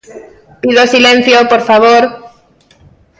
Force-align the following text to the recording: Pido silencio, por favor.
Pido 0.61 0.83
silencio, 0.93 1.37
por 1.51 1.61
favor. 1.69 2.03